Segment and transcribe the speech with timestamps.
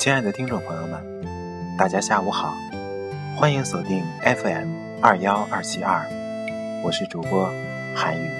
[0.00, 0.98] 亲爱的听众朋友们，
[1.76, 2.56] 大家下午好，
[3.36, 4.70] 欢迎锁定 FM
[5.02, 6.08] 二幺二七二，
[6.82, 7.52] 我是主播
[7.94, 8.30] 韩宇。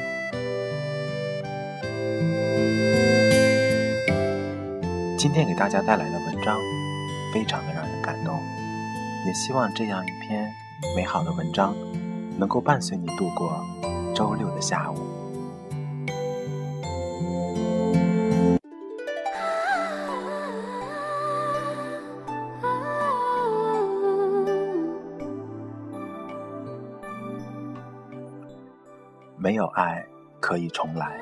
[5.18, 6.59] 今天给大家带来的文章，
[7.34, 8.40] 非常的让人感动，
[9.27, 10.50] 也希望这样一篇
[10.96, 11.77] 美好的文章，
[12.38, 13.62] 能够伴随你度过
[14.14, 15.20] 周六的下午。
[29.43, 30.04] 没有爱
[30.39, 31.18] 可以重来。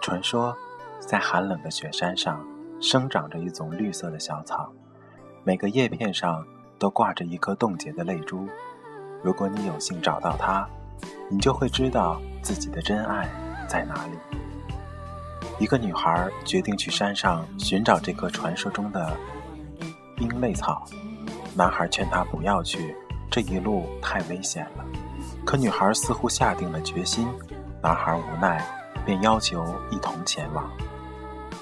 [0.00, 0.56] 传说，
[1.00, 2.46] 在寒冷的雪山上，
[2.80, 4.72] 生长着一种绿色的小草，
[5.42, 6.46] 每个叶片上
[6.78, 8.46] 都挂着一颗冻结的泪珠。
[9.24, 10.64] 如果你有幸找到它，
[11.28, 13.28] 你就会知道自己的真爱
[13.66, 14.12] 在哪里。
[15.58, 19.16] 一个女孩决定去山上寻找这棵传说中的
[20.16, 20.84] 冰泪草，
[21.56, 22.94] 男孩劝她不要去，
[23.28, 24.84] 这一路太危险了。
[25.44, 27.28] 可女孩似乎下定了决心，
[27.82, 28.64] 男孩无奈，
[29.04, 30.70] 便要求一同前往。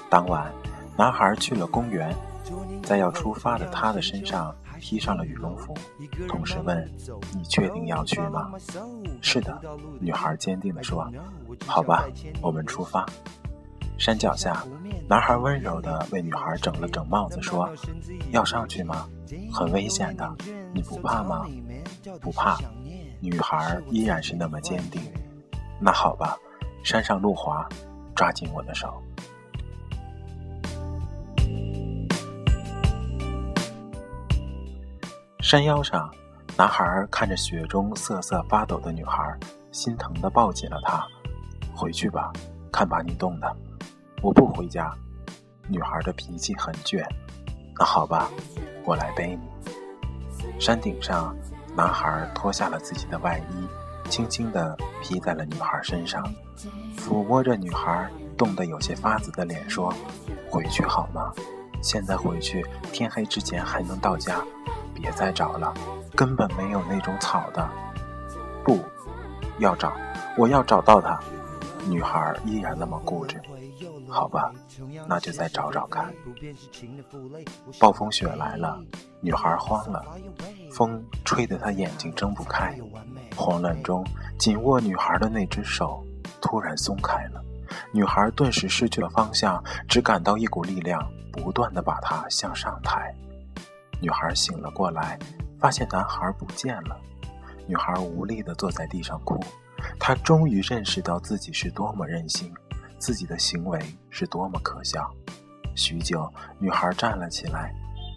[0.09, 0.51] 当晚，
[0.97, 2.15] 男孩去了公园，
[2.83, 5.75] 在要出发的他的身上披上了羽绒服，
[6.27, 6.89] 同时问
[7.35, 8.51] ：“你确定要去吗
[9.21, 9.59] ？”“是的。”
[9.99, 11.09] 女孩坚定地说。
[11.67, 12.05] “好吧，
[12.41, 13.05] 我们出发。”
[13.97, 14.65] 山脚下，
[15.07, 17.69] 男孩温柔地为女孩整了整帽子，说
[18.31, 19.07] ：“要上去吗？
[19.51, 20.35] 很危险的，
[20.73, 21.45] 你不怕吗
[22.21, 22.57] ？”“不怕。”
[23.23, 25.01] 女孩依然是那么坚定。
[25.79, 26.37] 那好吧，
[26.83, 27.65] 山上路滑，
[28.13, 29.01] 抓紧我的手。
[35.41, 36.13] 山腰上，
[36.57, 39.33] 男孩看着雪中瑟瑟发抖的女孩，
[39.71, 41.07] 心疼的抱紧了她。
[41.73, 42.29] 回去吧，
[42.73, 43.55] 看把你冻的。
[44.21, 44.93] 我不回家。
[45.69, 47.01] 女孩的脾气很倔。
[47.79, 48.29] 那好吧，
[48.83, 50.59] 我来背你。
[50.59, 51.33] 山顶上。
[51.75, 56.23] 男孩脱下了自己的外衣，轻轻地披在了女孩身上，
[56.97, 59.93] 抚摸着女孩冻得有些发紫的脸，说
[60.49, 61.31] ：“回去好吗？
[61.81, 64.41] 现在回去，天黑之前还能到家。
[64.93, 65.73] 别再找了，
[66.15, 67.67] 根本没有那种草的。
[68.63, 68.79] 不
[69.57, 69.91] 要找，
[70.37, 71.19] 我要找到它。”
[71.89, 73.41] 女孩依然那么固执。
[74.07, 74.51] 好吧，
[75.07, 76.13] 那就再找找看。
[77.79, 78.79] 暴风雪来了，
[79.19, 80.05] 女孩慌了，
[80.73, 82.75] 风吹得她眼睛睁不开。
[83.35, 84.05] 慌乱中，
[84.37, 86.03] 紧握女孩的那只手
[86.41, 87.41] 突然松开了，
[87.91, 93.13] 女孩顿时失去了方向，只感到一股力量不断的把她向上抬。
[94.01, 95.17] 女孩醒了过来，
[95.59, 96.99] 发现男孩不见了。
[97.67, 99.39] 女孩无力的坐在地上哭，
[99.99, 102.53] 她终于认识到自己是多么任性。
[102.99, 103.77] 自己的行为
[104.09, 105.09] 是多么可笑！
[105.75, 107.73] 许久，女孩站了起来，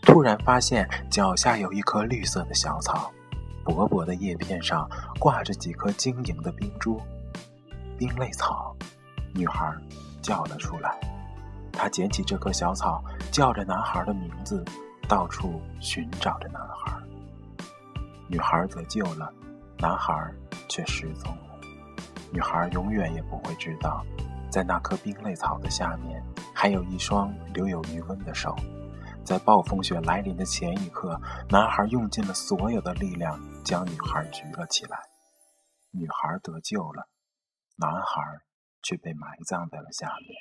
[0.06, 3.12] 突然发现脚下有一棵绿色的小草，
[3.64, 6.98] 薄薄的叶片上挂着几颗晶莹的冰珠。
[7.98, 8.74] 冰泪草，
[9.34, 9.74] 女孩
[10.22, 10.96] 叫了出来。
[11.72, 14.64] 她捡起这棵小草，叫着男孩的名字，
[15.08, 16.96] 到处寻找着男孩。
[18.28, 19.30] 女孩得救了，
[19.78, 20.14] 男孩
[20.68, 21.60] 却失踪了。
[22.30, 24.02] 女孩永远也不会知道。
[24.48, 26.22] 在那棵冰泪草的下面，
[26.54, 28.56] 还有一双留有余温的手。
[29.26, 31.20] 在暴风雪来临的前一刻，
[31.50, 34.96] 男孩用尽了所有的力量将女孩举了起来。
[35.90, 37.08] 女孩得救了，
[37.76, 38.22] 男孩
[38.82, 40.34] 却被埋葬在了下面。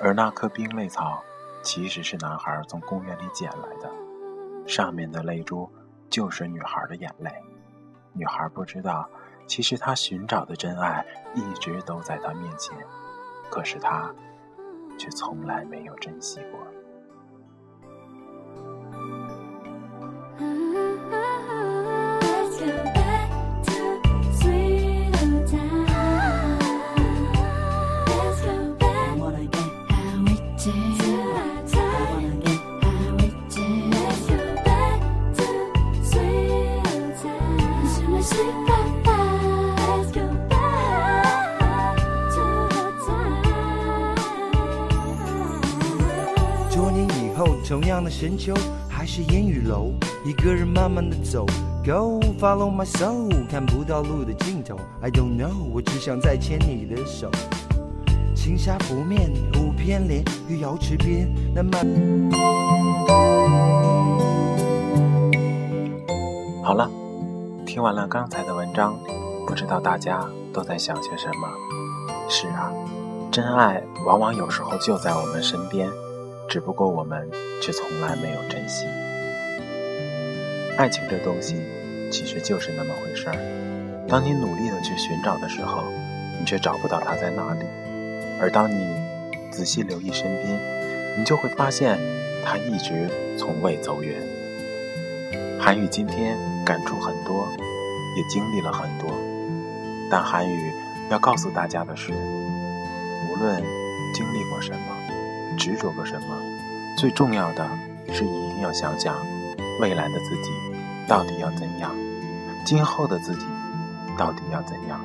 [0.00, 1.22] 而那颗冰泪草，
[1.62, 5.68] 其实是男孩从公园里捡来的，上面的泪珠
[6.08, 7.32] 就是女孩的眼泪。
[8.14, 9.10] 女孩不知道。
[9.48, 12.76] 其实她寻找的真爱一直都在她面前，
[13.48, 14.12] 可是她
[14.96, 16.75] 却从来没有珍惜过。
[47.68, 48.54] 同样的深秋，
[48.88, 49.90] 还是烟雨楼，
[50.24, 51.44] 一个人慢慢的走
[51.84, 57.28] ，Go follow my soul，看不到路的尽头，I don't know，我只想再牵你的手。
[58.36, 61.84] 青纱拂面，舞翩莲，玉瑶池边，那慢。
[66.62, 66.88] 好了，
[67.66, 68.96] 听完了刚才的文章，
[69.44, 71.48] 不知道大家都在想些什么？
[72.28, 72.72] 是啊，
[73.32, 75.90] 真爱往往有时候就在我们身边。
[76.48, 77.28] 只不过我们
[77.60, 78.86] 却从来没有珍惜。
[80.76, 81.56] 爱情这东西，
[82.10, 83.36] 其实就是那么回事儿。
[84.08, 85.82] 当你努力的去寻找的时候，
[86.38, 87.66] 你却找不到它在哪里；
[88.40, 88.94] 而当你
[89.50, 90.60] 仔细留意身边，
[91.18, 91.98] 你就会发现，
[92.44, 94.14] 它一直从未走远。
[95.58, 97.48] 韩语今天感触很多，
[98.16, 99.10] 也经历了很多，
[100.08, 100.72] 但韩语
[101.10, 103.60] 要告诉大家的是，无论
[104.14, 104.95] 经历过什么，
[105.56, 106.36] 执着过什么，
[106.96, 107.68] 最重要的
[108.12, 109.16] 是一定要想想，
[109.80, 110.50] 未来的自己
[111.08, 111.94] 到底要怎样，
[112.64, 113.46] 今后的自己
[114.16, 115.00] 到底要怎样。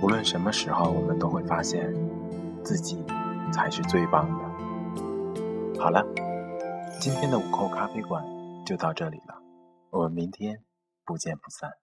[0.00, 1.92] 无论什么时候，我们都会发现，
[2.64, 3.04] 自己
[3.52, 5.80] 才是最棒的。
[5.80, 6.04] 好了，
[7.00, 8.24] 今天的午后咖啡馆
[8.64, 9.36] 就到这里了，
[9.90, 10.62] 我们明天
[11.04, 11.81] 不见不散。